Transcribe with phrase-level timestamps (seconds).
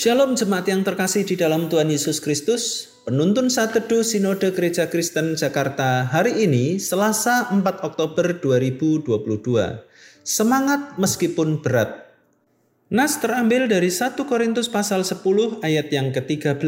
[0.00, 2.88] Shalom jemaat yang terkasih di dalam Tuhan Yesus Kristus.
[3.04, 9.12] Penuntun saat teduh Sinode Gereja Kristen Jakarta hari ini Selasa 4 Oktober 2022.
[10.24, 12.16] Semangat meskipun berat.
[12.88, 15.20] Nas terambil dari 1 Korintus pasal 10
[15.60, 16.64] ayat yang ke-13.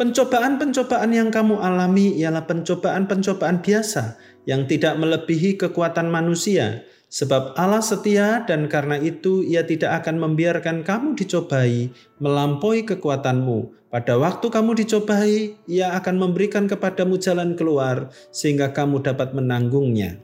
[0.00, 4.16] Pencobaan-pencobaan yang kamu alami ialah pencobaan-pencobaan biasa
[4.48, 10.86] yang tidak melebihi kekuatan manusia, Sebab Allah setia dan karena itu ia tidak akan membiarkan
[10.86, 11.90] kamu dicobai
[12.22, 13.90] melampaui kekuatanmu.
[13.90, 20.22] Pada waktu kamu dicobai, ia akan memberikan kepadamu jalan keluar sehingga kamu dapat menanggungnya.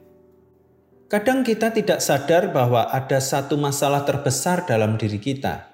[1.10, 5.66] Kadang kita tidak sadar bahwa ada satu masalah terbesar dalam diri kita.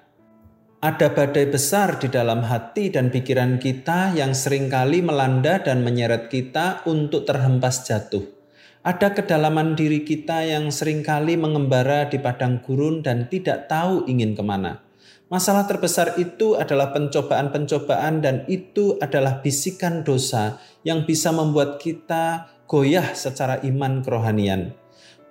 [0.81, 6.33] Ada badai besar di dalam hati dan pikiran kita yang sering kali melanda dan menyeret
[6.33, 8.42] kita untuk terhempas jatuh.
[8.83, 14.35] Ada kedalaman diri kita yang sering kali mengembara di padang gurun dan tidak tahu ingin
[14.35, 14.83] ke mana.
[15.31, 23.15] Masalah terbesar itu adalah pencobaan-pencobaan dan itu adalah bisikan dosa yang bisa membuat kita goyah
[23.15, 24.75] secara iman kerohanian.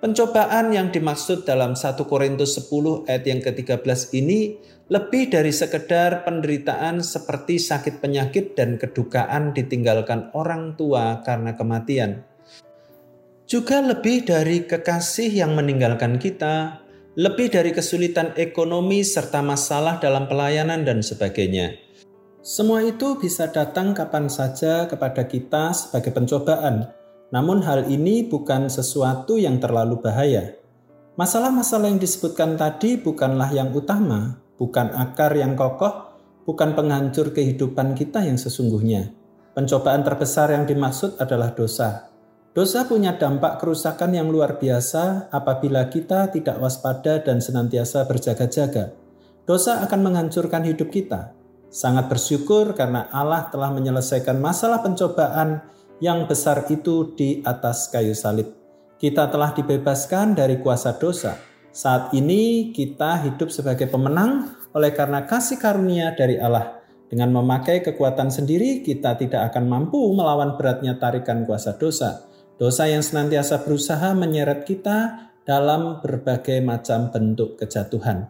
[0.01, 4.57] Pencobaan yang dimaksud dalam 1 Korintus 10 ayat yang ke-13 ini
[4.89, 12.32] lebih dari sekedar penderitaan seperti sakit penyakit dan kedukaan ditinggalkan orang tua karena kematian
[13.53, 16.81] juga lebih dari kekasih yang meninggalkan kita,
[17.13, 21.77] lebih dari kesulitan ekonomi serta masalah dalam pelayanan dan sebagainya.
[22.41, 26.89] Semua itu bisa datang kapan saja kepada kita sebagai pencobaan.
[27.29, 30.57] Namun hal ini bukan sesuatu yang terlalu bahaya.
[31.13, 36.09] Masalah-masalah yang disebutkan tadi bukanlah yang utama, bukan akar yang kokoh,
[36.49, 39.13] bukan penghancur kehidupan kita yang sesungguhnya.
[39.53, 42.12] Pencobaan terbesar yang dimaksud adalah dosa.
[42.53, 48.93] Dosa punya dampak kerusakan yang luar biasa apabila kita tidak waspada dan senantiasa berjaga-jaga.
[49.41, 51.33] Dosa akan menghancurkan hidup kita.
[51.73, 55.65] Sangat bersyukur karena Allah telah menyelesaikan masalah pencobaan
[55.97, 58.53] yang besar itu di atas kayu salib.
[59.01, 61.33] Kita telah dibebaskan dari kuasa dosa.
[61.73, 66.85] Saat ini kita hidup sebagai pemenang oleh karena kasih karunia dari Allah.
[67.09, 72.29] Dengan memakai kekuatan sendiri, kita tidak akan mampu melawan beratnya tarikan kuasa dosa.
[72.61, 78.29] Dosa yang senantiasa berusaha menyeret kita dalam berbagai macam bentuk kejatuhan.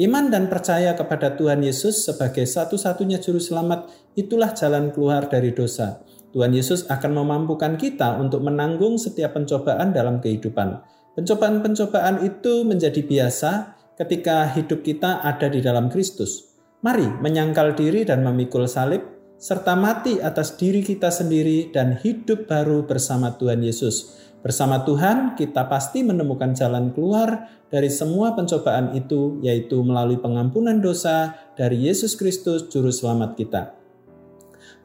[0.00, 6.00] Iman dan percaya kepada Tuhan Yesus sebagai satu-satunya juru selamat itulah jalan keluar dari dosa.
[6.32, 10.80] Tuhan Yesus akan memampukan kita untuk menanggung setiap pencobaan dalam kehidupan.
[11.12, 16.56] Pencobaan-pencobaan itu menjadi biasa ketika hidup kita ada di dalam Kristus.
[16.80, 19.04] Mari menyangkal diri dan memikul salib
[19.42, 24.14] serta mati atas diri kita sendiri dan hidup baru bersama Tuhan Yesus.
[24.38, 31.34] Bersama Tuhan, kita pasti menemukan jalan keluar dari semua pencobaan itu, yaitu melalui pengampunan dosa
[31.58, 33.74] dari Yesus Kristus, Juru Selamat kita.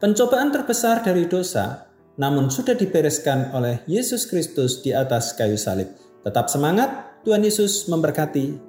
[0.02, 1.86] Pencobaan terbesar dari dosa,
[2.18, 5.90] namun sudah dibereskan oleh Yesus Kristus di atas kayu salib.
[6.26, 8.67] Tetap semangat, Tuhan Yesus memberkati.